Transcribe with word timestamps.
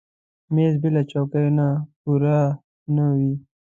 مېز 0.53 0.73
بېله 0.81 1.01
چوکۍ 1.11 1.47
نه 1.57 1.67
پوره 2.01 2.39
نه 2.95 3.05
وي. 3.17 3.33